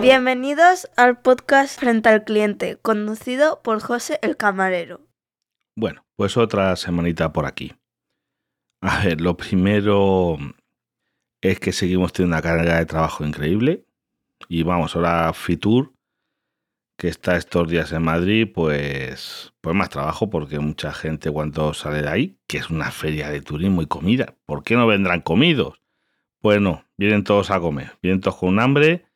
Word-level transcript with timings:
Bienvenidos 0.00 0.88
al 0.96 1.20
podcast 1.20 1.78
Frente 1.78 2.08
al 2.08 2.24
Cliente, 2.24 2.78
conducido 2.80 3.62
por 3.62 3.80
José 3.80 4.18
el 4.22 4.36
Camarero. 4.36 5.00
Bueno, 5.74 6.04
pues 6.16 6.36
otra 6.36 6.76
semanita 6.76 7.32
por 7.32 7.46
aquí. 7.46 7.72
A 8.80 9.04
ver, 9.04 9.20
lo 9.20 9.36
primero 9.36 10.38
es 11.40 11.58
que 11.60 11.72
seguimos 11.72 12.12
teniendo 12.12 12.36
una 12.36 12.42
carga 12.42 12.78
de 12.78 12.86
trabajo 12.86 13.24
increíble. 13.24 13.86
Y 14.48 14.62
vamos, 14.62 14.94
ahora 14.94 15.32
Fitur, 15.32 15.94
que 16.96 17.08
está 17.08 17.36
estos 17.36 17.68
días 17.68 17.92
en 17.92 18.02
Madrid, 18.02 18.48
pues, 18.54 19.52
pues 19.60 19.74
más 19.74 19.90
trabajo 19.90 20.30
porque 20.30 20.58
mucha 20.58 20.92
gente 20.92 21.30
cuando 21.30 21.74
sale 21.74 22.02
de 22.02 22.08
ahí, 22.08 22.38
que 22.46 22.58
es 22.58 22.70
una 22.70 22.90
feria 22.90 23.30
de 23.30 23.40
turismo 23.40 23.82
y 23.82 23.86
comida, 23.86 24.36
¿por 24.46 24.62
qué 24.62 24.76
no 24.76 24.86
vendrán 24.86 25.20
comidos? 25.20 25.82
Pues 26.40 26.60
no, 26.60 26.85
vienen 26.98 27.24
todos 27.24 27.50
a 27.50 27.60
comer, 27.60 27.98
vienen 28.02 28.20
todos 28.20 28.36
con 28.36 28.50
un 28.50 28.60
hambre 28.60 29.06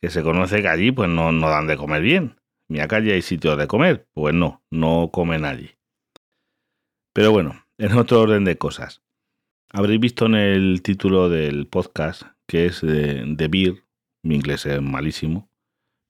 que 0.00 0.10
se 0.10 0.22
conoce 0.22 0.62
que 0.62 0.68
allí 0.68 0.92
pues 0.92 1.08
no, 1.08 1.32
no 1.32 1.48
dan 1.48 1.66
de 1.66 1.76
comer 1.76 2.02
bien. 2.02 2.36
Ni 2.68 2.80
acá 2.80 3.00
ya 3.00 3.14
hay 3.14 3.22
sitios 3.22 3.56
de 3.56 3.66
comer, 3.66 4.06
pues 4.12 4.34
no, 4.34 4.62
no 4.70 5.10
comen 5.10 5.44
allí. 5.44 5.70
Pero 7.14 7.32
bueno, 7.32 7.64
en 7.78 7.96
otro 7.96 8.20
orden 8.20 8.44
de 8.44 8.58
cosas. 8.58 9.02
Habréis 9.70 10.00
visto 10.00 10.26
en 10.26 10.34
el 10.34 10.82
título 10.82 11.28
del 11.28 11.66
podcast 11.66 12.22
que 12.46 12.66
es 12.66 12.80
de, 12.80 13.24
de 13.26 13.48
Beer, 13.48 13.84
mi 14.22 14.36
inglés 14.36 14.64
es 14.66 14.80
malísimo, 14.80 15.50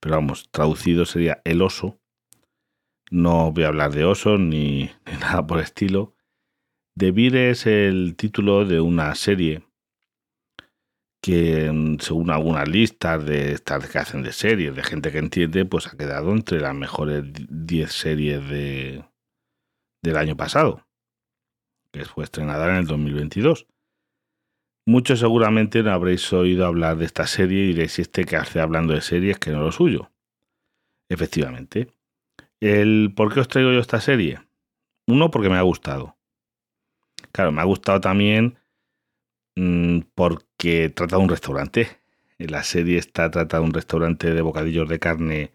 pero 0.00 0.16
vamos, 0.16 0.48
traducido 0.50 1.04
sería 1.04 1.42
el 1.44 1.62
oso. 1.62 1.98
No 3.10 3.52
voy 3.52 3.64
a 3.64 3.68
hablar 3.68 3.92
de 3.92 4.04
oso 4.04 4.38
ni, 4.38 4.90
nada 5.20 5.46
por 5.46 5.60
estilo. 5.60 6.14
The 6.96 7.12
Beer 7.12 7.36
es 7.36 7.66
el 7.66 8.14
título 8.16 8.64
de 8.64 8.80
una 8.80 9.14
serie 9.14 9.67
que 11.20 11.70
mm, 11.72 11.98
según 11.98 12.30
algunas 12.30 12.68
listas 12.68 13.24
de 13.24 13.52
estas 13.52 13.88
que 13.88 13.98
hacen 13.98 14.22
de 14.22 14.32
series, 14.32 14.74
de 14.74 14.82
gente 14.82 15.10
que 15.10 15.18
entiende, 15.18 15.64
pues 15.64 15.86
ha 15.86 15.96
quedado 15.96 16.32
entre 16.32 16.60
las 16.60 16.74
mejores 16.74 17.24
10 17.26 17.92
series 17.92 18.48
de, 18.48 19.04
del 20.02 20.16
año 20.16 20.36
pasado, 20.36 20.86
que 21.92 22.04
fue 22.04 22.24
estrenada 22.24 22.68
en 22.70 22.76
el 22.76 22.86
2022. 22.86 23.66
Muchos 24.86 25.18
seguramente 25.18 25.82
no 25.82 25.92
habréis 25.92 26.32
oído 26.32 26.64
hablar 26.64 26.96
de 26.96 27.04
esta 27.04 27.26
serie 27.26 27.64
y 27.64 27.66
diréis 27.68 27.98
este 27.98 28.24
que 28.24 28.36
hace 28.36 28.60
hablando 28.60 28.94
de 28.94 29.02
series 29.02 29.38
que 29.38 29.50
no 29.50 29.60
lo 29.60 29.70
suyo. 29.70 30.10
Efectivamente. 31.10 31.92
El 32.60 33.12
¿Por 33.14 33.32
qué 33.32 33.40
os 33.40 33.48
traigo 33.48 33.70
yo 33.70 33.80
esta 33.80 34.00
serie? 34.00 34.40
Uno, 35.06 35.30
porque 35.30 35.50
me 35.50 35.56
ha 35.56 35.62
gustado. 35.62 36.16
Claro, 37.32 37.52
me 37.52 37.60
ha 37.60 37.64
gustado 37.64 38.00
también 38.00 38.58
Mm, 39.58 40.02
porque 40.14 40.44
trata 40.58 41.16
de 41.16 41.22
un 41.22 41.28
restaurante. 41.28 42.00
La 42.38 42.62
serie 42.62 42.98
está 42.98 43.30
trata 43.30 43.58
de 43.58 43.64
un 43.64 43.72
restaurante 43.72 44.32
de 44.32 44.42
bocadillos 44.42 44.88
de 44.88 44.98
carne 44.98 45.52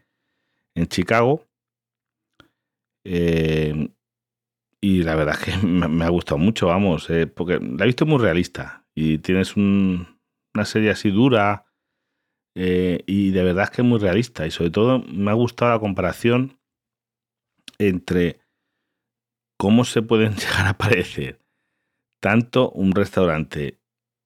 en 0.76 0.88
Chicago. 0.88 1.48
Eh, 3.06 3.90
y 4.82 5.04
la 5.04 5.16
verdad 5.16 5.36
es 5.40 5.46
que 5.46 5.58
me, 5.68 6.06
ha 6.06 6.10
gustado 6.10 6.38
mucho, 6.38 6.68
vamos, 6.68 7.10
eh, 7.10 7.28
porque 7.28 7.60
la 7.60 7.84
he 7.84 7.88
visto 7.88 8.06
muy 8.06 8.20
realista. 8.20 8.86
Y 8.96 9.20
tienes 9.20 9.56
una 9.58 10.66
serie 10.66 10.92
así 10.92 11.10
dura. 11.10 11.66
Eh, 12.56 13.04
y 13.08 13.32
de 13.32 13.44
verdad 13.44 13.66
es 13.66 13.70
que 13.72 13.82
es 13.82 13.88
muy 13.88 14.00
realista. 14.00 14.46
Y 14.46 14.52
sobre 14.52 14.72
todo 14.72 15.00
me 15.00 15.32
ha 15.32 15.36
gustado 15.36 15.72
la 15.72 15.80
comparación 15.80 16.60
entre 17.78 18.40
cómo 19.58 19.84
se 19.86 20.02
pueden 20.02 20.36
llegar 20.36 20.68
a 20.68 20.78
parecer 20.78 21.44
tanto 22.24 22.72
un 22.72 22.94
restaurante 22.94 23.83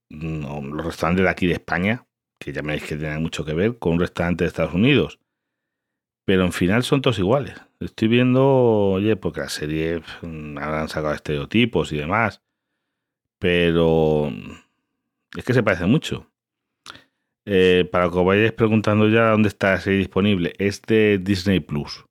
los 0.10 0.86
restaurantes 0.86 1.24
de 1.24 1.30
aquí 1.30 1.48
de 1.48 1.54
España, 1.54 2.06
que 2.40 2.54
ya 2.54 2.62
me 2.62 2.74
veis 2.74 2.84
que 2.84 2.96
tienen 2.96 3.22
mucho 3.22 3.46
que 3.46 3.54
ver, 3.54 3.78
con 3.78 3.94
un 3.94 4.00
restaurante 4.00 4.44
de 4.44 4.50
Estados 4.50 4.74
Unidos. 4.74 5.20
Pero 6.26 6.44
en 6.44 6.52
final 6.52 6.84
son 6.84 7.02
todos 7.02 7.20
iguales. 7.20 7.56
Estoy 7.80 8.10
viendo, 8.10 8.46
oye, 8.46 9.16
porque 9.16 9.42
la 9.42 9.50
serie 9.50 10.02
mm, 10.22 10.58
han 10.58 10.90
sacado 10.90 11.14
estereotipos 11.14 11.92
y 11.92 11.98
demás. 11.98 12.42
Pero 13.40 14.32
es 15.36 15.46
que 15.46 15.54
se 15.54 15.64
parece 15.64 15.86
mucho. 15.86 16.30
Eh, 17.46 17.88
para 17.90 18.10
que 18.10 18.18
os 18.18 18.26
vayáis 18.26 18.52
preguntando 18.52 19.08
ya 19.08 19.30
dónde 19.30 19.48
está 19.48 19.72
la 19.72 19.80
serie 19.80 20.00
disponible, 20.00 20.54
es 20.58 20.82
de 20.82 21.18
Disney 21.18 21.62
Plus. 21.62 22.04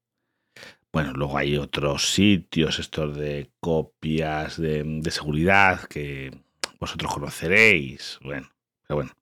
Bueno, 0.93 1.13
luego 1.13 1.37
hay 1.37 1.59
otros 1.59 2.11
sitios, 2.15 2.79
estos 2.79 3.19
de 3.19 3.51
copias 3.61 4.59
de, 4.59 4.83
de 4.83 5.11
seguridad, 5.11 5.85
que 5.89 6.46
vosotros 6.81 7.13
conoceréis. 7.13 8.19
Bueno, 8.23 8.49
pero 8.87 8.97
bueno, 8.97 9.13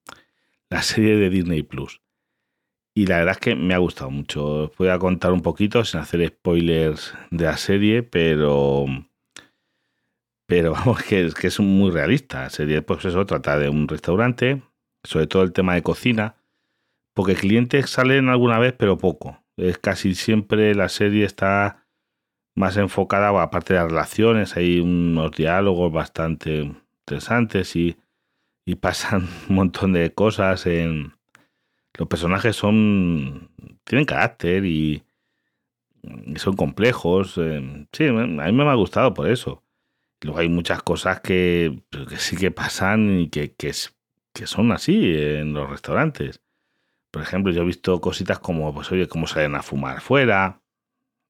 la 0.71 0.83
serie 0.83 1.17
de 1.17 1.31
Disney 1.31 1.63
Plus. 1.63 2.01
Y 2.97 3.07
la 3.07 3.19
verdad 3.19 3.33
es 3.35 3.41
que 3.41 3.55
me 3.57 3.75
ha 3.75 3.79
gustado 3.79 4.11
mucho. 4.11 4.65
Os 4.65 4.77
voy 4.77 4.89
a 4.89 4.99
contar 4.99 5.33
un 5.33 5.43
poquito 5.43 5.85
sin 5.85 6.01
hacer 6.01 6.27
spoilers 6.29 7.15
de 7.31 7.45
la 7.45 7.57
serie, 7.57 8.03
pero. 8.03 8.87
Pero 10.47 10.73
vamos, 10.75 11.03
que, 11.03 11.31
que 11.39 11.49
es 11.49 11.61
muy 11.61 11.91
realista. 11.91 12.43
La 12.43 12.51
serie, 12.51 12.83
pues 12.83 13.05
eso, 13.05 13.27
trata 13.27 13.59
de 13.59 13.69
un 13.69 13.89
restaurante, 13.89 14.63
sobre 15.03 15.27
todo 15.27 15.43
el 15.43 15.53
tema 15.53 15.75
de 15.75 15.83
cocina, 15.83 16.37
porque 17.15 17.35
clientes 17.35 17.91
salen 17.91 18.29
alguna 18.29 18.59
vez, 18.59 18.75
pero 18.79 18.99
poco. 18.99 19.43
Es 19.57 19.79
casi 19.79 20.15
siempre 20.15 20.75
la 20.75 20.89
serie 20.89 21.25
está 21.25 21.85
más 22.55 22.77
enfocada, 22.77 23.31
aparte 23.43 23.75
de 23.75 23.81
las 23.81 23.89
relaciones, 23.89 24.57
hay 24.57 24.81
unos 24.81 25.33
diálogos 25.33 25.93
bastante 25.93 26.73
interesantes 27.05 27.77
y, 27.77 27.97
y 28.65 28.77
pasan 28.77 29.29
un 29.49 29.57
montón 29.57 29.93
de 29.93 30.13
cosas 30.13 30.67
en... 30.67 31.13
Los 31.97 32.09
personajes 32.09 32.57
son... 32.57 33.51
tienen 33.85 34.05
carácter 34.05 34.65
y, 34.65 35.05
son 36.37 36.57
complejos. 36.57 37.39
Eh, 37.39 37.87
sí, 37.93 38.07
a 38.09 38.13
mí 38.13 38.53
me 38.53 38.65
ha 38.65 38.75
gustado 38.75 39.15
por 39.15 39.29
eso. 39.31 39.63
Luego 40.21 40.41
hay 40.41 40.49
muchas 40.49 40.83
cosas 40.83 41.21
que, 41.21 41.83
que 42.09 42.17
sí 42.17 42.37
que 42.37 42.51
pasan 42.51 43.21
y 43.21 43.29
que, 43.29 43.55
que, 43.55 43.73
son 44.47 44.73
así 44.73 45.15
en 45.17 45.55
los 45.55 45.71
restaurantes. 45.71 46.41
Por 47.11 47.23
ejemplo, 47.23 47.53
yo 47.53 47.63
he 47.63 47.67
visto 47.67 48.01
cositas 48.01 48.41
como, 48.41 48.75
pues 48.75 48.91
oye, 48.91 49.07
cómo 49.07 49.27
salen 49.27 49.55
a 49.55 49.63
fumar 49.63 50.01
fuera. 50.01 50.61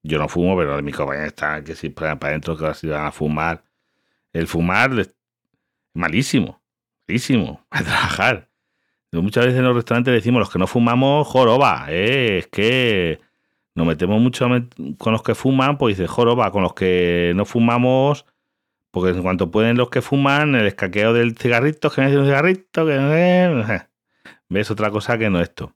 Yo 0.01 0.17
no 0.17 0.27
fumo, 0.29 0.57
pero 0.57 0.81
mi 0.81 0.91
compañía 0.91 1.27
está 1.27 1.63
que 1.63 1.75
si 1.75 1.89
para 1.89 2.13
adentro 2.13 2.57
que 2.57 2.63
ahora 2.63 2.73
se 2.73 2.87
van 2.87 3.05
a 3.05 3.11
fumar. 3.11 3.63
El 4.33 4.47
fumar 4.47 4.91
malísimo, 5.95 6.61
malísimo, 7.07 7.65
a 7.71 7.83
trabajar. 7.83 8.49
Muchas 9.11 9.45
veces 9.45 9.59
en 9.59 9.65
los 9.65 9.75
restaurantes 9.75 10.13
decimos, 10.13 10.39
los 10.39 10.49
que 10.49 10.59
no 10.59 10.67
fumamos, 10.67 11.25
joroba, 11.27 11.85
¿eh? 11.89 12.39
es 12.39 12.47
que 12.47 13.19
nos 13.73 13.87
metemos 13.87 14.21
mucho 14.21 14.47
con 14.97 15.13
los 15.13 15.23
que 15.23 15.35
fuman, 15.35 15.77
pues 15.77 15.97
dice 15.97 16.07
joroba, 16.07 16.51
con 16.51 16.63
los 16.63 16.73
que 16.73 17.31
no 17.35 17.45
fumamos, 17.45 18.25
porque 18.91 19.11
en 19.11 19.21
cuanto 19.21 19.51
pueden 19.51 19.77
los 19.77 19.89
que 19.89 20.01
fuman, 20.01 20.55
el 20.55 20.67
escaqueo 20.67 21.13
del 21.13 21.37
cigarrito, 21.37 21.89
que 21.89 22.01
me 22.01 22.07
dice 22.07 22.19
un 22.19 22.25
cigarrito, 22.25 22.85
que 22.85 23.81
ves 24.49 24.71
otra 24.71 24.91
cosa 24.91 25.17
que 25.17 25.29
no 25.29 25.41
esto. 25.41 25.73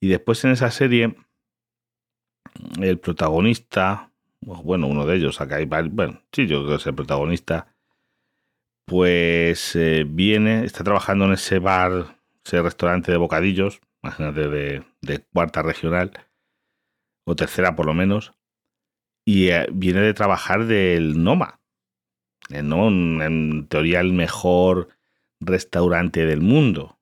Y 0.00 0.08
después 0.08 0.44
en 0.44 0.50
esa 0.50 0.70
serie, 0.70 1.14
el 2.80 2.98
protagonista, 2.98 4.10
bueno, 4.40 4.88
uno 4.88 5.06
de 5.06 5.16
ellos, 5.16 5.40
acá 5.40 5.56
hay 5.56 5.66
bueno, 5.66 6.20
sí, 6.32 6.46
yo 6.46 6.58
creo 6.58 6.70
que 6.70 6.82
es 6.82 6.86
el 6.86 6.94
protagonista, 6.94 7.71
pues 8.86 9.76
eh, 9.76 10.04
viene, 10.06 10.64
está 10.64 10.84
trabajando 10.84 11.26
en 11.26 11.32
ese 11.32 11.58
bar, 11.58 12.18
ese 12.44 12.62
restaurante 12.62 13.12
de 13.12 13.18
bocadillos, 13.18 13.80
imagínate, 14.02 14.48
de, 14.48 14.84
de 15.00 15.18
cuarta 15.32 15.62
regional, 15.62 16.12
o 17.24 17.36
tercera 17.36 17.76
por 17.76 17.86
lo 17.86 17.94
menos, 17.94 18.32
y 19.24 19.48
eh, 19.48 19.66
viene 19.72 20.00
de 20.00 20.14
trabajar 20.14 20.66
del 20.66 21.22
Noma, 21.22 21.60
¿no? 22.50 22.88
en 22.88 23.66
teoría 23.68 24.00
el 24.00 24.12
mejor 24.12 24.88
restaurante 25.40 26.26
del 26.26 26.40
mundo. 26.40 26.98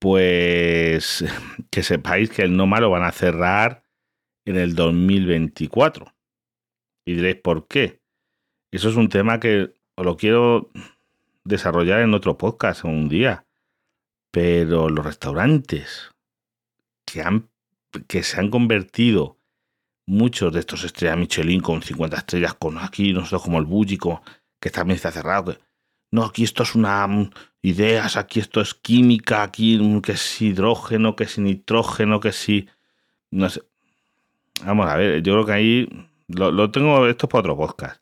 Pues 0.00 1.24
que 1.70 1.82
sepáis 1.82 2.30
que 2.30 2.42
el 2.42 2.56
Noma 2.56 2.80
lo 2.80 2.90
van 2.90 3.04
a 3.04 3.12
cerrar 3.12 3.82
en 4.46 4.56
el 4.56 4.74
2024. 4.74 6.14
Y 7.06 7.14
diréis, 7.14 7.36
¿por 7.36 7.66
qué? 7.66 8.00
Eso 8.72 8.88
es 8.88 8.96
un 8.96 9.08
tema 9.08 9.40
que 9.40 9.74
lo 10.04 10.16
quiero 10.16 10.70
desarrollar 11.44 12.00
en 12.00 12.14
otro 12.14 12.38
podcast 12.38 12.84
un 12.84 13.08
día. 13.08 13.46
Pero 14.30 14.88
los 14.88 15.04
restaurantes 15.04 16.10
que, 17.04 17.22
han, 17.22 17.48
que 18.06 18.22
se 18.22 18.38
han 18.38 18.50
convertido, 18.50 19.36
muchos 20.06 20.52
de 20.52 20.60
estos 20.60 20.84
estrellas 20.84 21.18
Michelin 21.18 21.60
con 21.60 21.82
50 21.82 22.16
estrellas, 22.16 22.54
con 22.54 22.78
aquí 22.78 23.12
nosotros 23.12 23.42
como 23.42 23.58
el 23.58 23.64
Búgico, 23.64 24.22
que 24.60 24.70
también 24.70 24.96
está 24.96 25.10
cerrado. 25.10 25.56
no, 26.12 26.24
aquí 26.24 26.44
esto 26.44 26.62
es 26.62 26.74
una 26.74 27.06
mm, 27.06 27.30
ideas, 27.62 28.16
aquí 28.16 28.40
esto 28.40 28.60
es 28.60 28.74
química, 28.74 29.42
aquí 29.42 29.78
mm, 29.78 30.00
que 30.00 30.12
es 30.12 30.42
hidrógeno, 30.42 31.16
que 31.16 31.24
es 31.24 31.38
nitrógeno, 31.38 32.20
que 32.20 32.32
sí. 32.32 32.68
No 33.30 33.48
sé. 33.50 33.62
Vamos 34.64 34.86
a 34.88 34.96
ver, 34.96 35.22
yo 35.22 35.34
creo 35.34 35.46
que 35.46 35.52
ahí 35.52 36.08
lo, 36.28 36.52
lo 36.52 36.70
tengo, 36.70 37.06
esto 37.06 37.26
es 37.26 37.30
para 37.30 37.40
otro 37.40 37.56
podcast 37.56 37.99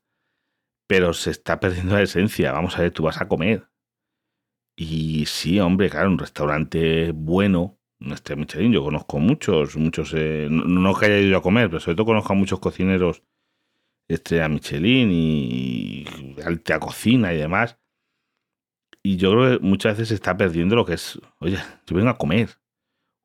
pero 0.88 1.12
se 1.12 1.30
está 1.30 1.60
perdiendo 1.60 1.94
la 1.94 2.02
esencia. 2.02 2.50
Vamos 2.50 2.76
a 2.76 2.82
ver, 2.82 2.92
tú 2.92 3.04
vas 3.04 3.20
a 3.20 3.28
comer. 3.28 3.68
Y 4.76 5.26
sí, 5.26 5.60
hombre, 5.60 5.90
claro, 5.90 6.08
un 6.10 6.18
restaurante 6.18 7.12
bueno, 7.12 7.78
un 8.00 8.14
Michelin, 8.36 8.72
yo 8.72 8.84
conozco 8.84 9.18
muchos, 9.18 9.76
muchos, 9.76 10.14
eh, 10.16 10.48
no, 10.50 10.94
que 10.94 11.06
haya 11.06 11.18
ido 11.18 11.38
a 11.38 11.42
comer, 11.42 11.68
pero 11.68 11.80
sobre 11.80 11.96
todo 11.96 12.06
conozco 12.06 12.32
a 12.32 12.36
muchos 12.36 12.60
cocineros 12.60 13.22
estrella 14.08 14.48
Michelin 14.48 15.10
y 15.12 16.04
alta 16.44 16.80
cocina 16.80 17.34
y 17.34 17.38
demás. 17.38 17.78
Y 19.02 19.16
yo 19.16 19.32
creo 19.32 19.58
que 19.58 19.64
muchas 19.64 19.94
veces 19.94 20.08
se 20.08 20.14
está 20.14 20.36
perdiendo 20.36 20.76
lo 20.76 20.86
que 20.86 20.94
es, 20.94 21.20
oye, 21.40 21.58
yo 21.86 21.96
vengo 21.96 22.10
a 22.10 22.18
comer. 22.18 22.60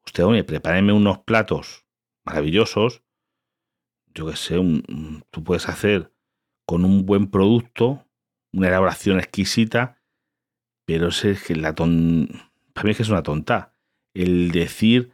Usted, 0.05 0.25
oye, 0.25 0.43
prepáreme 0.43 0.91
unos 0.91 1.19
platos 1.19 1.85
maravillosos. 2.25 3.03
Yo 4.13 4.27
qué 4.27 4.35
sé, 4.35 4.59
tú 5.31 5.43
puedes 5.43 5.69
hacer 5.69 6.12
con 6.65 6.85
un 6.85 7.05
buen 7.05 7.29
producto, 7.29 8.05
una 8.51 8.67
elaboración 8.67 9.19
exquisita, 9.19 10.01
pero 10.85 11.09
es 11.09 11.43
que 11.43 11.55
la 11.55 11.73
ton... 11.75 12.27
para 12.73 12.85
mí 12.85 12.91
es 12.91 12.97
que 12.97 13.03
es 13.03 13.09
una 13.09 13.23
tonta. 13.23 13.73
El 14.13 14.51
decir, 14.51 15.13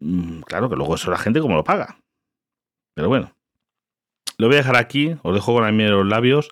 mm, 0.00 0.40
claro 0.40 0.68
que 0.68 0.76
luego 0.76 0.94
eso 0.94 1.10
la 1.10 1.18
gente 1.18 1.40
como 1.40 1.56
lo 1.56 1.64
paga. 1.64 1.98
Pero 2.94 3.08
bueno, 3.08 3.36
lo 4.38 4.48
voy 4.48 4.56
a 4.56 4.58
dejar 4.58 4.76
aquí, 4.76 5.16
os 5.22 5.34
dejo 5.34 5.54
con 5.54 5.64
la 5.64 5.72
miel 5.72 5.90
los 5.90 6.06
labios 6.06 6.50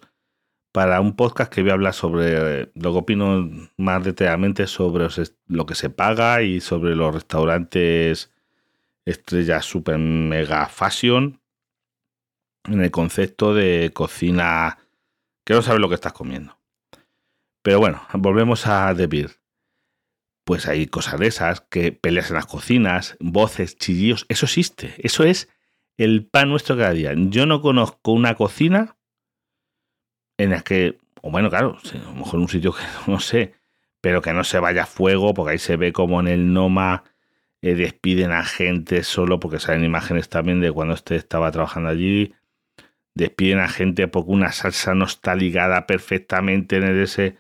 para 0.73 1.01
un 1.01 1.15
podcast 1.15 1.53
que 1.53 1.63
voy 1.63 1.71
a 1.71 1.75
hablar 1.75 1.95
sobre 1.95 2.73
lo 2.75 2.93
que 2.93 2.99
opino 2.99 3.49
más 3.77 4.03
detalladamente 4.03 4.67
sobre 4.67 5.07
lo 5.47 5.67
que 5.67 5.75
se 5.77 5.89
paga 5.89 6.43
y 6.43 6.61
sobre 6.61 6.97
los 6.97 7.15
restaurantes 7.15 8.33
estrellas 9.05 9.65
super 9.67 9.99
mega 9.99 10.67
fashion 10.67 11.41
en 12.65 12.81
el 12.81 12.91
concepto 12.91 13.55
de 13.55 13.91
cocina 13.93 14.79
que 15.45 15.55
no 15.55 15.63
sabes 15.63 15.81
lo 15.81 15.89
que 15.89 15.95
estás 15.95 16.13
comiendo. 16.13 16.59
Pero 17.63 17.79
bueno, 17.79 18.03
volvemos 18.15 18.67
a 18.67 18.95
The. 18.95 19.29
Pues 20.45 20.67
hay 20.69 20.87
cosas 20.87 21.19
de 21.19 21.27
esas, 21.27 21.63
que 21.63 21.93
peleas 21.93 22.29
en 22.31 22.37
las 22.37 22.47
cocinas, 22.47 23.17
voces, 23.21 23.79
chillidos, 23.79 24.27
eso 24.29 24.45
existe, 24.45 24.95
eso 24.99 25.25
es 25.25 25.49
el 25.97 26.27
pan 26.27 26.51
nuestro 26.51 26.77
cada 26.77 26.93
día. 26.93 27.15
Yo 27.17 27.47
no 27.47 27.63
conozco 27.63 28.13
una 28.13 28.35
cocina 28.35 28.97
en 30.37 30.51
la 30.51 30.63
que, 30.63 30.99
o 31.23 31.31
bueno, 31.31 31.49
claro, 31.49 31.79
a 31.83 31.99
lo 31.99 32.15
mejor 32.15 32.41
un 32.41 32.49
sitio 32.49 32.73
que 32.73 32.83
no 33.11 33.21
sé, 33.21 33.55
pero 34.01 34.21
que 34.21 34.35
no 34.35 34.45
se 34.45 34.59
vaya 34.59 34.83
a 34.83 34.87
fuego, 34.87 35.33
porque 35.33 35.53
ahí 35.53 35.59
se 35.59 35.77
ve 35.77 35.93
como 35.93 36.21
en 36.21 36.29
el 36.29 36.53
Noma 36.53 37.05
eh, 37.63 37.75
despiden 37.75 38.33
a 38.33 38.45
gente 38.45 39.03
solo, 39.03 39.41
porque 39.41 39.61
salen 39.61 39.85
imágenes 39.85 40.29
también 40.29 40.61
de 40.61 40.71
cuando 40.71 40.93
usted 40.93 41.17
estaba 41.17 41.51
trabajando 41.51 41.89
allí, 41.89 42.35
despiden 43.15 43.61
a 43.61 43.69
gente 43.69 44.09
porque 44.09 44.31
una 44.31 44.53
salsa 44.53 44.95
no 44.95 45.05
está 45.05 45.35
ligada 45.35 45.87
perfectamente 45.87 46.77
en 46.77 47.01
ese 47.01 47.37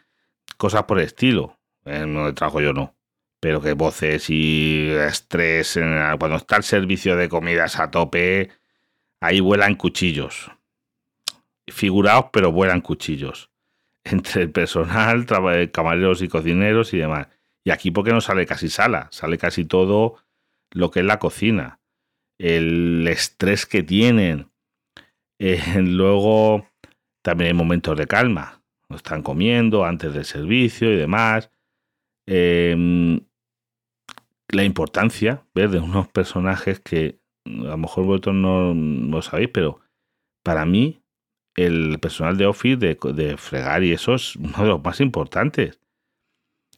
cosas 0.56 0.84
por 0.84 0.98
el 0.98 1.06
estilo. 1.06 1.58
En 1.84 2.14
donde 2.14 2.32
trabajo 2.32 2.60
yo 2.60 2.72
no. 2.72 2.94
Pero 3.40 3.60
que 3.60 3.74
voces 3.74 4.30
y 4.30 4.88
estrés, 4.90 5.78
cuando 6.18 6.36
está 6.36 6.56
el 6.56 6.62
servicio 6.62 7.16
de 7.16 7.28
comidas 7.28 7.78
a 7.78 7.90
tope, 7.90 8.50
ahí 9.20 9.40
vuelan 9.40 9.74
cuchillos. 9.74 10.50
Figurados, 11.68 12.26
pero 12.32 12.52
vuelan 12.52 12.80
cuchillos. 12.80 13.50
Entre 14.04 14.42
el 14.42 14.50
personal, 14.50 15.26
camareros 15.72 16.22
y 16.22 16.28
cocineros 16.28 16.94
y 16.94 16.98
demás. 16.98 17.28
Y 17.64 17.70
aquí 17.70 17.90
porque 17.90 18.12
no 18.12 18.20
sale 18.20 18.46
casi 18.46 18.68
sala, 18.68 19.08
sale 19.10 19.38
casi 19.38 19.64
todo 19.64 20.16
lo 20.70 20.90
que 20.90 21.00
es 21.00 21.06
la 21.06 21.18
cocina. 21.18 21.80
El 22.38 23.06
estrés 23.08 23.66
que 23.66 23.82
tienen. 23.82 24.50
Eh, 25.46 25.60
luego 25.82 26.66
también 27.22 27.48
hay 27.48 27.54
momentos 27.54 27.96
de 27.98 28.06
calma 28.06 28.64
están 28.96 29.22
comiendo 29.22 29.84
antes 29.84 30.14
del 30.14 30.24
servicio 30.24 30.92
y 30.92 30.96
demás. 30.96 31.50
Em, 32.26 33.20
la 34.48 34.64
importancia 34.64 35.44
ver 35.54 35.70
de 35.70 35.80
unos 35.80 36.08
personajes 36.08 36.80
que 36.80 37.18
a 37.44 37.50
lo 37.50 37.76
mejor 37.76 38.04
vosotros 38.04 38.34
no, 38.34 38.72
lo 38.72 39.20
sabéis, 39.20 39.50
pero 39.52 39.80
para 40.42 40.64
mí 40.64 41.02
el 41.56 41.98
personal 41.98 42.36
de 42.36 42.46
Office 42.46 42.76
de, 42.76 42.98
de, 43.14 43.36
fregar 43.36 43.84
y 43.84 43.92
eso 43.92 44.14
es 44.14 44.36
uno 44.36 44.56
de 44.58 44.68
los 44.68 44.82
más 44.82 45.00
importantes. 45.00 45.80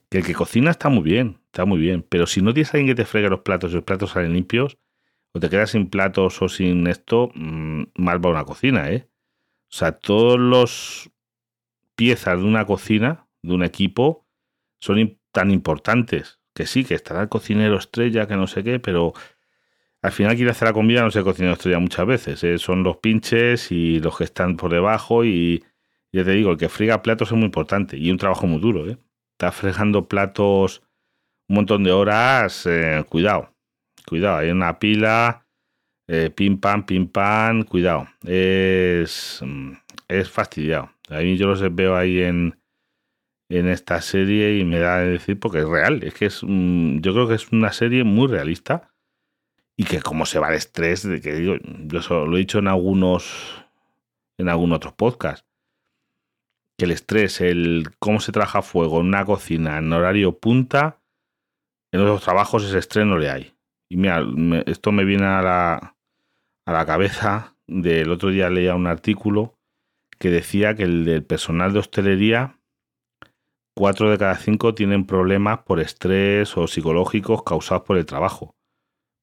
Que 0.09 0.19
el 0.19 0.25
que 0.25 0.35
cocina 0.35 0.71
está 0.71 0.89
muy 0.89 1.03
bien, 1.03 1.39
está 1.47 1.65
muy 1.65 1.79
bien, 1.79 2.05
pero 2.09 2.27
si 2.27 2.41
no 2.41 2.55
tienes 2.55 2.73
a 2.73 2.79
alguien 2.79 2.95
que 2.95 3.03
te 3.03 3.09
fregue 3.09 3.29
los 3.29 3.41
platos 3.41 3.73
y 3.73 3.75
los 3.75 3.85
platos 3.85 4.11
salen 4.11 4.33
limpios, 4.33 4.79
o 5.37 5.41
te 5.41 5.51
quedas 5.51 5.71
sin 5.73 5.91
platos 5.91 6.41
o 6.41 6.49
sin 6.49 6.87
esto, 6.87 7.31
mm, 7.35 7.83
mal 7.97 8.25
va 8.25 8.31
una 8.31 8.45
cocina, 8.47 8.91
¿eh? 8.91 9.07
O 9.71 9.77
sea, 9.77 9.93
todos 9.93 10.39
los 10.41 11.11
piezas 11.95 12.39
de 12.39 12.45
una 12.47 12.65
cocina, 12.65 13.29
de 13.43 13.55
un 13.55 13.63
equipo, 13.63 14.27
son 14.81 15.19
tan 15.33 15.51
importantes. 15.51 16.41
Que 16.55 16.67
sí, 16.67 16.85
que 16.85 16.95
estará 16.95 17.21
el 17.21 17.29
cocinero 17.29 17.77
estrella, 17.77 18.27
que 18.27 18.37
no 18.37 18.47
sé 18.47 18.65
qué, 18.65 18.81
pero 18.81 19.13
al 20.01 20.13
final 20.13 20.37
quiere 20.37 20.53
hacer 20.53 20.69
la 20.69 20.73
comida, 20.75 21.03
no 21.03 21.11
sé 21.11 21.23
cocinero 21.23 21.53
estrella 21.55 21.81
muchas 21.81 22.07
veces. 22.07 22.43
¿eh? 22.45 22.57
Son 22.59 22.83
los 22.83 22.97
pinches 22.99 23.71
y 23.73 24.01
los 24.01 24.17
que 24.17 24.25
están 24.25 24.57
por 24.57 24.73
debajo 24.73 25.25
y 25.25 25.65
ya 26.13 26.25
te 26.25 26.31
digo, 26.31 26.53
el 26.53 26.57
que 26.59 26.71
friga 26.71 27.03
platos 27.03 27.29
es 27.29 27.37
muy 27.37 27.45
importante 27.47 27.99
y 27.99 28.11
un 28.11 28.17
trabajo 28.17 28.47
muy 28.47 28.61
duro. 28.61 28.89
¿eh? 28.89 28.97
Está 29.33 29.53
fregando 29.53 30.09
platos 30.09 30.83
un 31.49 31.57
montón 31.57 31.85
de 31.85 31.93
horas, 31.93 32.65
eh, 32.67 33.05
cuidado, 33.09 33.56
cuidado, 34.07 34.39
hay 34.39 34.51
una 34.51 34.79
pila, 34.79 35.47
eh, 36.09 36.31
pim 36.31 36.59
pam, 36.59 36.87
pim 36.87 37.09
pam, 37.09 37.65
cuidado, 37.65 38.09
es, 38.25 39.41
mm, 39.45 39.73
es 40.09 40.31
fastidiado. 40.31 40.91
A 41.09 41.19
mí 41.19 41.37
yo 41.37 41.47
los 41.47 41.75
veo 41.75 41.97
ahí 41.97 42.23
en, 42.23 42.59
en 43.49 43.69
esta 43.69 44.01
serie 44.01 44.59
y 44.59 44.65
me 44.65 44.79
da 44.79 44.99
de 44.99 45.11
decir 45.11 45.39
porque 45.39 45.59
es 45.61 45.69
real. 45.69 46.03
Es 46.03 46.15
que 46.15 46.27
es 46.27 46.41
yo 46.43 47.13
creo 47.13 47.29
que 47.29 47.35
es 47.35 47.51
una 47.53 47.73
serie 47.73 48.05
muy 48.05 48.29
realista 48.29 48.93
y 49.77 49.85
que 49.85 50.01
como 50.01 50.27
se 50.27 50.39
va 50.39 50.49
el 50.49 50.55
estrés, 50.55 51.07
de 51.07 51.21
que 51.21 51.35
digo, 51.35 51.57
yo 51.63 52.27
lo 52.27 52.37
he 52.37 52.41
dicho 52.41 52.59
en 52.59 52.69
algunos 52.69 53.65
en 54.39 54.49
algunos 54.49 54.77
otros 54.77 54.95
podcasts, 54.95 55.47
que 56.77 56.85
el 56.85 56.91
estrés, 56.91 57.41
el 57.41 57.89
cómo 57.99 58.21
se 58.21 58.33
trabaja 58.33 58.63
fuego 58.63 59.01
en 59.01 59.07
una 59.07 59.25
cocina 59.25 59.79
en 59.79 59.93
horario 59.93 60.39
punta, 60.39 61.01
en 61.91 62.01
otros 62.01 62.23
trabajos 62.23 62.65
ese 62.65 62.79
estrés 62.79 63.07
no 63.07 63.17
le 63.17 63.31
hay. 63.31 63.56
Y 63.89 63.97
mira, 63.97 64.23
esto 64.67 64.93
me 64.93 65.05
viene 65.05 65.27
a 65.27 65.43
la, 65.43 65.97
a 66.67 66.73
la 66.73 66.87
cabeza 66.87 67.57
del 67.67 68.11
otro 68.11 68.31
día 68.31 68.51
leía 68.51 68.75
un 68.75 68.87
artículo 68.87 69.59
que 70.19 70.31
decía 70.31 70.75
que 70.75 70.85
el 70.85 71.05
del 71.05 71.25
personal 71.25 71.73
de 71.73 71.81
hostelería, 71.81 72.59
cuatro 73.77 74.11
de 74.11 74.19
cada 74.19 74.37
cinco 74.37 74.75
tienen 74.75 75.07
problemas 75.07 75.61
por 75.61 75.81
estrés 75.81 76.57
o 76.57 76.67
psicológicos 76.67 77.43
causados 77.43 77.85
por 77.85 77.99
el 77.99 78.07
trabajo. 78.07 78.55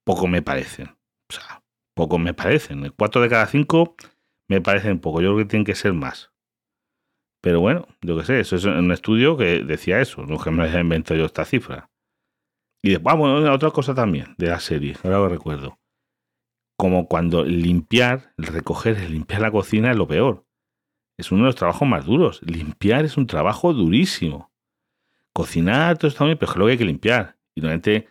Poco 0.06 0.28
me 0.28 0.42
parecen. 0.42 0.96
O 1.30 1.34
sea, 1.34 1.64
poco 1.96 2.20
me 2.20 2.34
parecen. 2.34 2.94
Cuatro 2.98 3.22
de 3.22 3.30
cada 3.30 3.48
cinco 3.48 3.96
me 4.48 4.62
parecen 4.62 5.00
poco. 5.00 5.22
Yo 5.22 5.34
creo 5.34 5.46
que 5.46 5.50
tienen 5.50 5.66
que 5.66 5.76
ser 5.76 5.94
más. 5.94 6.32
Pero 7.42 7.60
bueno, 7.60 7.88
yo 8.02 8.18
qué 8.18 8.24
sé, 8.24 8.40
eso 8.40 8.56
es 8.56 8.64
un 8.64 8.92
estudio 8.94 9.36
que 9.36 9.64
decía 9.64 10.00
eso, 10.00 10.26
no 10.26 10.38
que 10.38 10.50
me 10.50 10.64
haya 10.64 10.80
inventado 10.80 11.20
yo 11.20 11.26
esta 11.26 11.44
cifra. 11.44 11.90
Y 12.84 12.92
después, 12.92 13.16
bueno, 13.16 13.52
otra 13.52 13.72
cosa 13.72 13.96
también 13.96 14.36
de 14.38 14.50
la 14.50 14.60
serie, 14.60 14.96
ahora 15.04 15.18
lo 15.20 15.30
recuerdo. 15.30 15.80
Como 16.78 17.08
cuando 17.08 17.46
limpiar, 17.46 18.34
recoger, 18.38 19.10
limpiar 19.10 19.42
la 19.42 19.52
cocina 19.52 19.92
es 19.92 19.98
lo 19.98 20.08
peor 20.08 20.46
es 21.18 21.32
uno 21.32 21.44
de 21.44 21.48
los 21.48 21.56
trabajos 21.56 21.88
más 21.88 22.06
duros. 22.06 22.42
Limpiar 22.44 23.06
es 23.06 23.18
un 23.18 23.28
trabajo 23.28 23.74
durísimo. 23.74 24.52
Cocinar, 25.34 25.98
todo 25.98 26.10
esto 26.10 26.26
bien, 26.26 26.38
pero 26.38 26.52
es 26.52 26.58
que 26.58 26.72
hay 26.72 26.78
que 26.78 26.86
limpiar. 26.86 27.38
Y 27.56 27.62
normalmente 27.62 28.10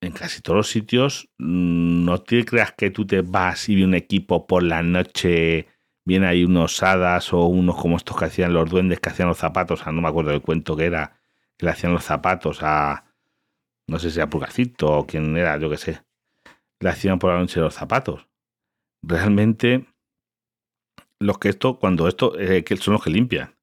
en 0.00 0.12
casi 0.12 0.40
todos 0.42 0.56
los 0.56 0.68
sitios 0.68 1.28
mm, 1.38 2.04
no 2.04 2.18
te 2.22 2.44
creas 2.44 2.72
que 2.72 2.90
tú 2.90 3.06
te 3.06 3.22
vas 3.22 3.68
y 3.68 3.82
un 3.82 3.94
equipo 3.94 4.46
por 4.46 4.62
la 4.62 4.82
noche, 4.82 5.66
viene 6.04 6.26
ahí 6.26 6.44
unos 6.44 6.82
hadas 6.82 7.32
o 7.32 7.46
unos 7.46 7.76
como 7.76 7.96
estos 7.96 8.16
que 8.16 8.26
hacían 8.26 8.52
los 8.52 8.70
duendes 8.70 9.00
que 9.00 9.10
hacían 9.10 9.28
los 9.28 9.38
zapatos, 9.38 9.84
no 9.86 10.00
me 10.00 10.08
acuerdo 10.08 10.30
del 10.30 10.40
cuento 10.40 10.76
que 10.76 10.84
era, 10.86 11.20
que 11.56 11.66
le 11.66 11.72
hacían 11.72 11.92
los 11.92 12.04
zapatos 12.04 12.62
a, 12.62 13.07
no 13.88 13.98
sé 13.98 14.10
si 14.10 14.20
a 14.20 14.28
Pulgarcito 14.28 14.86
o 14.86 15.06
quién 15.06 15.36
era, 15.36 15.58
yo 15.58 15.70
qué 15.70 15.78
sé, 15.78 16.02
le 16.80 16.90
hacían 16.90 17.18
por 17.18 17.32
la 17.32 17.40
noche 17.40 17.60
los 17.60 17.74
zapatos. 17.74 18.28
Realmente 19.02 19.86
los 21.20 21.38
que 21.38 21.48
esto, 21.48 21.78
cuando 21.78 22.06
esto, 22.06 22.38
eh, 22.38 22.62
que 22.64 22.76
son 22.76 22.92
los 22.92 23.02
que 23.02 23.10
limpian. 23.10 23.56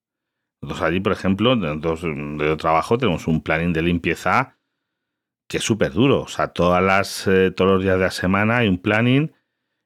Nosotros 0.61 0.87
allí, 0.87 0.99
por 0.99 1.13
ejemplo, 1.13 1.55
nosotros 1.55 2.01
de 2.03 2.55
trabajo 2.57 2.97
tenemos 2.97 3.27
un 3.27 3.41
planning 3.41 3.71
de 3.71 3.83
limpieza 3.83 4.57
que 5.47 5.57
es 5.57 5.63
súper 5.63 5.93
duro. 5.93 6.21
O 6.21 6.27
sea, 6.27 6.49
todas 6.49 6.83
las, 6.83 7.27
eh, 7.27 7.51
todos 7.51 7.71
los 7.73 7.83
días 7.83 7.97
de 7.97 8.05
la 8.05 8.11
semana 8.11 8.57
hay 8.57 8.67
un 8.67 8.79
planning 8.79 9.31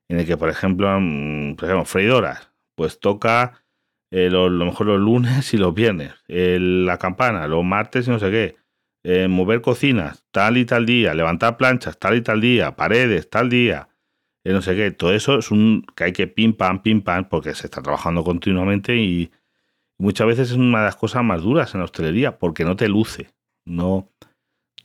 en 0.10 0.20
el 0.20 0.26
que, 0.26 0.38
por 0.38 0.50
ejemplo, 0.50 0.88
mm, 1.00 1.56
por 1.56 1.66
ejemplo 1.66 1.86
freidoras, 1.86 2.52
pues 2.76 3.00
toca 3.00 3.66
eh, 4.12 4.30
lo, 4.30 4.50
mejor 4.50 4.88
los 4.88 5.00
lunes 5.00 5.54
y 5.54 5.58
los 5.58 5.74
viernes, 5.74 6.14
la 6.28 6.98
campana, 6.98 7.48
los 7.48 7.64
martes 7.64 8.08
y 8.08 8.12
no 8.12 8.20
sé 8.20 8.32
qué, 8.32 8.58
mover 9.04 9.62
cocinas, 9.62 10.26
tal 10.32 10.58
y 10.58 10.66
tal 10.66 10.86
día, 10.86 11.14
levantar 11.14 11.58
planchas, 11.58 11.98
tal 11.98 12.16
y 12.18 12.22
tal 12.22 12.42
día, 12.42 12.76
paredes, 12.76 13.30
tal 13.30 13.50
día, 13.50 13.90
no 14.44 14.62
sé 14.62 14.76
qué. 14.76 14.92
Todo 14.92 15.14
eso 15.14 15.40
es 15.40 15.52
un 15.52 15.86
que 15.96 16.06
hay 16.06 16.14
que 16.14 16.28
pim 16.28 16.54
pam, 16.54 16.82
pim 16.82 17.02
pam, 17.02 17.30
porque 17.30 17.54
se 17.56 17.68
está 17.68 17.82
trabajando 17.82 18.24
continuamente 18.24 18.96
y, 18.98 19.32
Muchas 20.00 20.28
veces 20.28 20.52
es 20.52 20.56
una 20.56 20.80
de 20.80 20.86
las 20.86 20.96
cosas 20.96 21.26
más 21.26 21.42
duras 21.42 21.74
en 21.74 21.82
la 21.82 21.86
hostelería, 21.86 22.40
porque 22.40 22.64
no 22.64 22.78
te 22.78 22.88
luce. 22.88 23.32
No, 23.66 24.10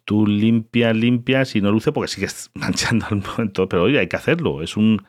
tú 0.05 0.27
limpias, 0.27 0.95
limpias 0.97 1.55
y 1.55 1.61
no 1.61 1.71
luce 1.71 1.93
porque 1.93 2.09
sigues 2.09 2.51
manchando 2.55 3.07
al 3.09 3.23
momento. 3.23 3.69
Pero 3.69 3.85
oye, 3.85 4.01
hay 4.01 4.09
que 4.09 4.17
hacerlo. 4.17 4.61
Es 4.63 4.77
un 4.77 5.07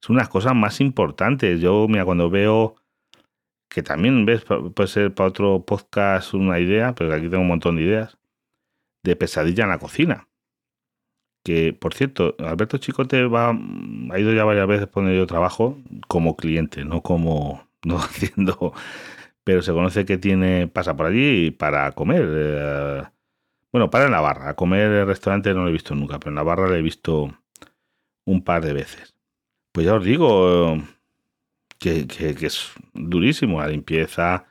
es 0.00 0.08
unas 0.08 0.30
cosas 0.30 0.54
más 0.54 0.80
importantes. 0.80 1.60
Yo, 1.60 1.86
mira, 1.88 2.06
cuando 2.06 2.30
veo 2.30 2.76
que 3.68 3.82
también 3.82 4.24
ves, 4.24 4.44
puede 4.44 4.88
ser 4.88 5.14
para 5.14 5.28
otro 5.28 5.64
podcast 5.66 6.32
una 6.32 6.58
idea, 6.58 6.94
pero 6.94 7.12
aquí 7.12 7.28
tengo 7.28 7.42
un 7.42 7.48
montón 7.48 7.76
de 7.76 7.82
ideas, 7.82 8.16
de 9.04 9.16
pesadilla 9.16 9.64
en 9.64 9.70
la 9.70 9.78
cocina. 9.78 10.28
Que, 11.44 11.74
por 11.74 11.94
cierto, 11.94 12.34
Alberto 12.38 12.78
Chicote 12.78 13.26
va, 13.26 13.50
ha 13.50 14.18
ido 14.18 14.32
ya 14.32 14.44
varias 14.44 14.66
veces 14.66 14.88
poner 14.88 15.16
yo 15.16 15.26
trabajo 15.26 15.78
como 16.08 16.36
cliente, 16.36 16.84
no 16.84 17.02
como 17.02 17.68
no 17.84 17.98
haciendo, 17.98 18.72
pero 19.44 19.62
se 19.62 19.72
conoce 19.72 20.06
que 20.06 20.18
tiene, 20.18 20.68
pasa 20.68 20.96
por 20.96 21.06
allí 21.06 21.50
para 21.50 21.92
comer. 21.92 22.24
Eh, 22.26 23.02
bueno, 23.72 23.90
para 23.90 24.06
en 24.06 24.12
la 24.12 24.20
barra. 24.20 24.50
A 24.50 24.54
comer 24.54 24.86
en 24.86 24.92
el 24.92 25.06
restaurante 25.06 25.52
no 25.54 25.62
lo 25.64 25.68
he 25.68 25.72
visto 25.72 25.94
nunca, 25.94 26.18
pero 26.18 26.30
en 26.30 26.36
la 26.36 26.42
barra 26.42 26.66
lo 26.68 26.74
he 26.74 26.82
visto 26.82 27.36
un 28.24 28.42
par 28.42 28.64
de 28.64 28.72
veces. 28.72 29.14
Pues 29.72 29.86
ya 29.86 29.94
os 29.94 30.04
digo 30.04 30.78
que, 31.78 32.06
que, 32.06 32.46
es 32.46 32.72
durísimo 32.94 33.60
la 33.60 33.68
limpieza 33.68 34.46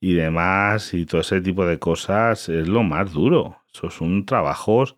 y 0.00 0.14
demás 0.14 0.94
y 0.94 1.06
todo 1.06 1.20
ese 1.20 1.40
tipo 1.40 1.66
de 1.66 1.78
cosas 1.78 2.48
es 2.48 2.68
lo 2.68 2.82
más 2.82 3.12
duro. 3.12 3.58
Esos 3.72 3.94
son 3.94 4.24
trabajos 4.24 4.96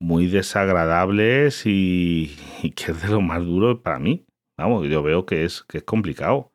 muy 0.00 0.26
desagradables 0.26 1.62
y, 1.66 2.34
que 2.76 2.92
es 2.92 3.02
de 3.02 3.08
lo 3.08 3.20
más 3.20 3.44
duro 3.44 3.82
para 3.82 3.98
mí. 3.98 4.26
Vamos, 4.58 4.88
yo 4.88 5.02
veo 5.02 5.26
que 5.26 5.44
es, 5.44 5.62
que 5.64 5.78
es 5.78 5.84
complicado 5.84 6.52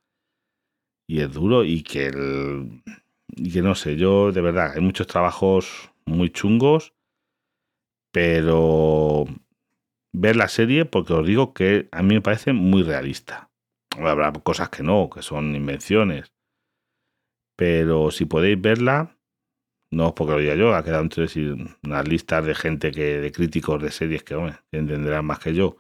y 1.07 1.21
es 1.21 1.31
duro 1.31 1.63
y 1.63 1.83
que, 1.83 2.07
el, 2.07 2.83
y 3.27 3.51
que 3.51 3.61
no 3.61 3.75
sé, 3.75 3.95
yo 3.95 4.31
de 4.31 4.41
verdad, 4.41 4.73
hay 4.75 4.81
muchos 4.81 5.07
trabajos 5.07 5.91
muy 6.05 6.29
chungos, 6.31 6.93
pero 8.11 9.25
ver 10.13 10.35
la 10.35 10.47
serie 10.47 10.85
porque 10.85 11.13
os 11.13 11.25
digo 11.25 11.53
que 11.53 11.89
a 11.91 12.01
mí 12.01 12.15
me 12.15 12.21
parece 12.21 12.53
muy 12.53 12.83
realista. 12.83 13.51
Habrá 13.97 14.31
cosas 14.31 14.69
que 14.69 14.83
no, 14.83 15.09
que 15.09 15.21
son 15.21 15.55
invenciones. 15.55 16.33
Pero 17.61 18.09
si 18.09 18.25
podéis 18.25 18.59
verla, 18.59 19.15
no 19.91 20.07
es 20.07 20.13
porque 20.13 20.31
lo 20.31 20.39
diga 20.39 20.55
yo, 20.55 20.73
ha 20.73 20.83
quedado 20.83 21.03
entre 21.03 21.27
unas 21.83 22.07
listas 22.07 22.43
de 22.43 22.55
gente 22.55 22.89
que, 22.89 23.19
de 23.19 23.31
críticos 23.31 23.79
de 23.83 23.91
series 23.91 24.23
que, 24.23 24.33
hombre, 24.33 24.55
entenderán 24.71 25.25
más 25.25 25.37
que 25.37 25.53
yo. 25.53 25.77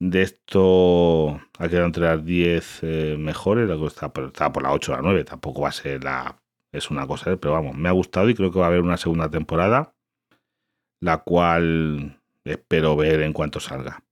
De 0.00 0.22
esto 0.22 1.42
ha 1.58 1.68
quedado 1.68 1.84
entre 1.84 2.04
las 2.04 2.24
10 2.24 2.78
eh, 2.84 3.16
mejores, 3.18 3.68
está, 3.68 4.10
está 4.26 4.50
por 4.50 4.62
la 4.62 4.72
8 4.72 4.92
o 4.92 4.96
la 4.96 5.02
9, 5.02 5.24
tampoco 5.24 5.60
va 5.60 5.68
a 5.68 5.72
ser 5.72 6.02
la. 6.04 6.42
Es 6.72 6.90
una 6.90 7.06
cosa, 7.06 7.36
pero 7.36 7.52
vamos, 7.52 7.76
me 7.76 7.90
ha 7.90 7.92
gustado 7.92 8.30
y 8.30 8.34
creo 8.34 8.50
que 8.50 8.58
va 8.58 8.64
a 8.64 8.68
haber 8.68 8.80
una 8.80 8.96
segunda 8.96 9.28
temporada, 9.28 9.94
la 11.00 11.18
cual 11.18 12.18
Espero 12.44 12.96
ver 12.96 13.20
en 13.20 13.34
cuanto 13.34 13.60
salga. 13.60 14.02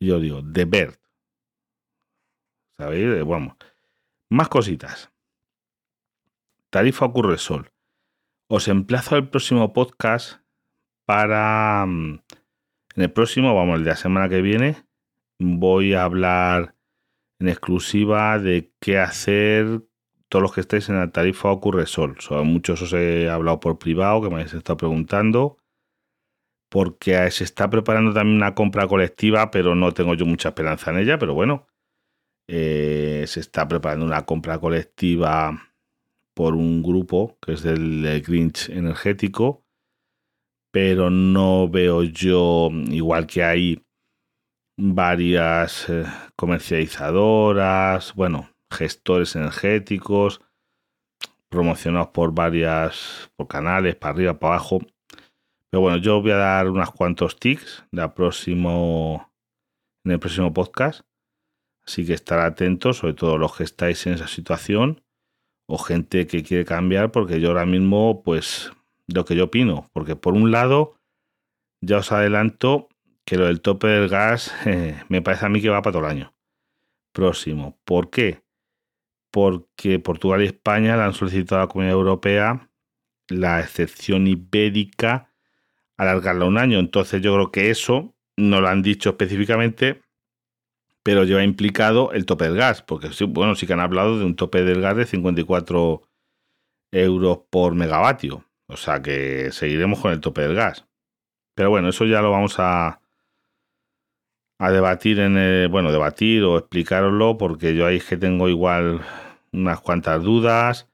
yo 0.00 0.18
digo, 0.18 0.42
The 0.42 0.64
Bird. 0.64 0.98
¿Sabéis? 2.76 3.06
Eh, 3.06 3.22
vamos. 3.22 3.54
Más 4.30 4.48
cositas. 4.48 5.12
Tarifa 6.70 7.06
Ocurre 7.06 7.36
Sol. 7.36 7.72
Os 8.48 8.68
emplazo 8.68 9.16
al 9.16 9.28
próximo 9.28 9.72
podcast 9.72 10.40
para... 11.04 11.84
Mm, 11.86 12.20
en 12.96 13.02
el 13.02 13.12
próximo, 13.12 13.54
vamos, 13.54 13.78
el 13.78 13.84
de 13.84 13.90
la 13.90 13.96
semana 13.96 14.28
que 14.28 14.40
viene, 14.40 14.84
voy 15.40 15.94
a 15.94 16.04
hablar 16.04 16.76
en 17.40 17.48
exclusiva 17.48 18.38
de 18.38 18.72
qué 18.80 18.98
hacer 18.98 19.82
todos 20.28 20.42
los 20.42 20.52
que 20.52 20.60
estéis 20.60 20.88
en 20.88 20.96
la 20.96 21.10
tarifa 21.10 21.50
Ocurre 21.50 21.86
Sol. 21.86 22.16
Muchos 22.44 22.82
os 22.82 22.92
he 22.92 23.28
hablado 23.28 23.58
por 23.58 23.78
privado, 23.78 24.22
que 24.22 24.28
me 24.28 24.36
habéis 24.36 24.54
estado 24.54 24.76
preguntando 24.76 25.56
porque 26.70 27.28
se 27.32 27.42
está 27.42 27.68
preparando 27.68 28.12
también 28.12 28.36
una 28.36 28.54
compra 28.54 28.86
colectiva, 28.86 29.50
pero 29.50 29.74
no 29.74 29.92
tengo 29.92 30.14
yo 30.14 30.24
mucha 30.24 30.50
esperanza 30.50 30.92
en 30.92 30.98
ella, 30.98 31.18
pero 31.18 31.34
bueno, 31.34 31.66
eh, 32.46 33.24
se 33.26 33.40
está 33.40 33.66
preparando 33.66 34.06
una 34.06 34.24
compra 34.24 34.60
colectiva 34.60 35.69
por 36.34 36.54
un 36.54 36.82
grupo 36.82 37.38
que 37.40 37.52
es 37.52 37.62
del, 37.62 38.22
Grinch 38.26 38.68
energético, 38.70 39.64
pero 40.72 41.10
no 41.10 41.68
veo 41.68 42.02
yo, 42.02 42.70
igual 42.88 43.26
que 43.26 43.42
hay 43.42 43.84
varias 44.76 45.88
eh, 45.88 46.04
comercializadoras, 46.36 48.14
bueno, 48.14 48.50
gestores 48.70 49.36
energéticos, 49.36 50.40
promocionados 51.48 52.08
por 52.08 52.32
varias, 52.32 53.30
por 53.36 53.48
canales, 53.48 53.96
para 53.96 54.14
arriba, 54.14 54.38
para 54.38 54.54
abajo, 54.54 54.80
pero 55.70 55.82
bueno, 55.82 55.98
yo 55.98 56.20
voy 56.20 56.32
a 56.32 56.36
dar 56.36 56.68
unos 56.68 56.90
cuantos 56.90 57.38
tics 57.38 57.84
próximo, 58.14 59.32
en 60.04 60.12
el 60.12 60.18
próximo 60.18 60.52
podcast. 60.52 61.02
Así 61.86 62.04
que 62.04 62.12
estar 62.12 62.40
atentos, 62.40 62.98
sobre 62.98 63.14
todo 63.14 63.38
los 63.38 63.56
que 63.56 63.62
estáis 63.64 64.04
en 64.06 64.14
esa 64.14 64.26
situación 64.26 65.02
o 65.72 65.78
gente 65.78 66.26
que 66.26 66.42
quiere 66.42 66.64
cambiar, 66.64 67.12
porque 67.12 67.40
yo 67.40 67.48
ahora 67.48 67.64
mismo, 67.64 68.22
pues, 68.24 68.72
lo 69.06 69.24
que 69.24 69.36
yo 69.36 69.44
opino. 69.44 69.88
Porque 69.92 70.16
por 70.16 70.34
un 70.34 70.50
lado, 70.50 70.96
ya 71.80 71.98
os 71.98 72.10
adelanto 72.10 72.88
que 73.24 73.36
lo 73.36 73.46
del 73.46 73.60
tope 73.60 73.86
del 73.86 74.08
gas 74.08 74.52
eh, 74.66 75.00
me 75.08 75.22
parece 75.22 75.46
a 75.46 75.48
mí 75.48 75.62
que 75.62 75.68
va 75.68 75.80
para 75.80 75.92
todo 75.92 76.04
el 76.06 76.10
año 76.10 76.34
próximo. 77.12 77.78
¿Por 77.84 78.10
qué? 78.10 78.42
Porque 79.30 80.00
Portugal 80.00 80.42
y 80.42 80.46
España 80.46 80.96
le 80.96 81.04
han 81.04 81.14
solicitado 81.14 81.60
a 81.60 81.64
la 81.64 81.68
Comunidad 81.68 81.94
Europea 81.94 82.68
la 83.28 83.60
excepción 83.60 84.26
ibérica 84.26 85.32
alargarlo 85.96 86.48
un 86.48 86.58
año. 86.58 86.80
Entonces 86.80 87.22
yo 87.22 87.32
creo 87.34 87.52
que 87.52 87.70
eso 87.70 88.16
no 88.36 88.60
lo 88.60 88.66
han 88.66 88.82
dicho 88.82 89.10
específicamente, 89.10 90.02
pero 91.02 91.24
lleva 91.24 91.42
implicado 91.42 92.12
el 92.12 92.26
tope 92.26 92.44
del 92.44 92.56
gas, 92.56 92.82
porque 92.82 93.08
bueno, 93.28 93.54
sí 93.54 93.66
que 93.66 93.72
han 93.72 93.80
hablado 93.80 94.18
de 94.18 94.24
un 94.24 94.36
tope 94.36 94.62
del 94.62 94.80
gas 94.80 94.96
de 94.96 95.06
54 95.06 96.02
euros 96.92 97.40
por 97.50 97.74
megavatio. 97.74 98.44
O 98.66 98.76
sea 98.76 99.02
que 99.02 99.50
seguiremos 99.52 100.00
con 100.00 100.12
el 100.12 100.20
tope 100.20 100.42
del 100.42 100.54
gas. 100.54 100.86
Pero 101.54 101.70
bueno, 101.70 101.88
eso 101.88 102.04
ya 102.04 102.22
lo 102.22 102.30
vamos 102.30 102.56
a, 102.58 103.00
a 104.58 104.70
debatir 104.70 105.18
en 105.18 105.36
el, 105.36 105.68
bueno, 105.68 105.90
debatir 105.90 106.44
o 106.44 106.58
explicaroslo, 106.58 107.38
porque 107.38 107.74
yo 107.74 107.86
ahí 107.86 108.00
que 108.00 108.16
tengo 108.16 108.48
igual 108.48 109.00
unas 109.52 109.80
cuantas 109.80 110.22
dudas, 110.22 110.88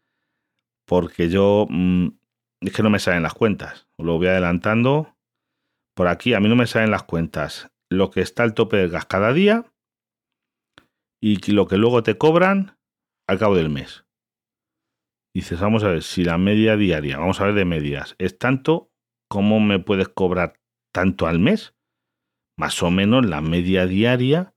porque 0.86 1.28
yo 1.28 1.66
mm, 1.68 2.08
es 2.62 2.72
que 2.72 2.82
no 2.82 2.90
me 2.90 3.00
salen 3.00 3.22
las 3.24 3.34
cuentas. 3.34 3.86
Lo 3.98 4.16
voy 4.16 4.28
adelantando. 4.28 5.14
Por 5.94 6.08
aquí 6.08 6.34
a 6.34 6.40
mí 6.40 6.48
no 6.48 6.56
me 6.56 6.66
salen 6.66 6.90
las 6.90 7.02
cuentas. 7.02 7.70
Lo 7.90 8.10
que 8.10 8.20
está 8.20 8.42
al 8.42 8.54
tope 8.54 8.76
del 8.76 8.90
gas 8.90 9.06
cada 9.06 9.32
día 9.32 9.64
y 11.20 11.36
lo 11.52 11.66
que 11.66 11.76
luego 11.76 12.02
te 12.02 12.18
cobran 12.18 12.78
al 13.26 13.38
cabo 13.38 13.56
del 13.56 13.70
mes. 13.70 14.04
Dices, 15.34 15.60
vamos 15.60 15.84
a 15.84 15.88
ver, 15.88 16.02
si 16.02 16.24
la 16.24 16.38
media 16.38 16.76
diaria, 16.76 17.18
vamos 17.18 17.40
a 17.40 17.44
ver 17.44 17.54
de 17.54 17.64
medias, 17.64 18.14
es 18.18 18.38
tanto, 18.38 18.90
¿cómo 19.28 19.60
me 19.60 19.78
puedes 19.78 20.08
cobrar 20.08 20.60
tanto 20.94 21.26
al 21.26 21.38
mes? 21.38 21.74
Más 22.58 22.82
o 22.82 22.90
menos 22.90 23.26
la 23.26 23.42
media 23.42 23.86
diaria, 23.86 24.54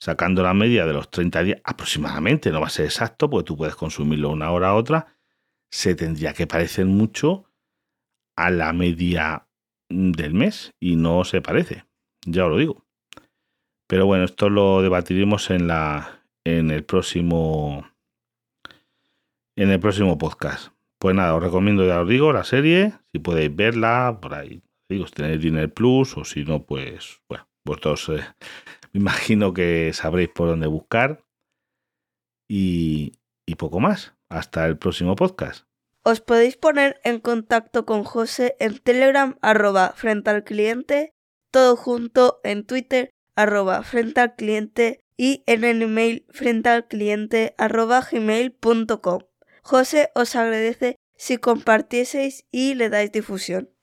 sacando 0.00 0.42
la 0.42 0.52
media 0.52 0.84
de 0.84 0.94
los 0.94 1.10
30 1.10 1.42
días 1.44 1.60
aproximadamente, 1.64 2.50
no 2.50 2.60
va 2.60 2.66
a 2.66 2.70
ser 2.70 2.86
exacto, 2.86 3.30
porque 3.30 3.46
tú 3.46 3.56
puedes 3.56 3.76
consumirlo 3.76 4.30
una 4.30 4.50
hora 4.50 4.70
a 4.70 4.74
otra, 4.74 5.16
se 5.70 5.94
tendría 5.94 6.32
que 6.32 6.46
parecer 6.46 6.86
mucho 6.86 7.52
a 8.36 8.50
la 8.50 8.72
media 8.72 9.48
del 9.88 10.34
mes 10.34 10.72
y 10.80 10.96
no 10.96 11.24
se 11.24 11.40
parece, 11.40 11.84
ya 12.26 12.46
os 12.46 12.50
lo 12.50 12.58
digo. 12.58 12.85
Pero 13.88 14.06
bueno, 14.06 14.24
esto 14.24 14.50
lo 14.50 14.82
debatiremos 14.82 15.50
en 15.50 15.68
la 15.68 16.22
en 16.44 16.70
el 16.70 16.84
próximo 16.84 17.86
en 19.56 19.70
el 19.70 19.80
próximo 19.80 20.18
podcast. 20.18 20.72
Pues 20.98 21.14
nada, 21.14 21.34
os 21.34 21.42
recomiendo, 21.42 21.86
ya 21.86 22.00
os 22.00 22.08
digo, 22.08 22.32
la 22.32 22.44
serie, 22.44 22.94
si 23.12 23.18
podéis 23.18 23.54
verla, 23.54 24.18
por 24.20 24.34
ahí, 24.34 24.62
digo, 24.88 25.06
si 25.06 25.12
tenéis 25.12 25.40
Dinner 25.40 25.72
Plus 25.72 26.16
o 26.16 26.24
si 26.24 26.44
no, 26.44 26.64
pues, 26.64 27.20
bueno, 27.28 27.48
vosotros 27.64 28.08
eh, 28.08 28.24
me 28.92 29.00
imagino 29.00 29.52
que 29.52 29.92
sabréis 29.92 30.30
por 30.30 30.48
dónde 30.48 30.66
buscar. 30.66 31.24
Y, 32.48 33.12
y 33.46 33.56
poco 33.56 33.80
más. 33.80 34.14
Hasta 34.28 34.66
el 34.66 34.78
próximo 34.78 35.16
podcast. 35.16 35.66
Os 36.04 36.20
podéis 36.20 36.56
poner 36.56 37.00
en 37.02 37.20
contacto 37.20 37.84
con 37.84 38.04
José 38.04 38.56
en 38.60 38.78
Telegram 38.78 39.36
arroba 39.42 39.92
frente 39.96 40.30
al 40.30 40.44
cliente, 40.44 41.12
todo 41.52 41.76
junto 41.76 42.40
en 42.44 42.64
Twitter 42.64 43.10
arroba 43.36 43.82
frente 43.82 44.20
al 44.20 44.34
cliente 44.34 45.04
y 45.16 45.44
en 45.46 45.64
el 45.64 45.82
email 45.82 46.26
frente 46.30 46.68
al 46.68 46.88
cliente 46.88 47.54
arroba 47.58 48.00
gmail.com. 48.10 49.20
José 49.62 50.10
os 50.14 50.34
agradece 50.36 50.96
si 51.16 51.38
compartieseis 51.38 52.44
y 52.50 52.74
le 52.74 52.88
dais 52.88 53.12
difusión. 53.12 53.70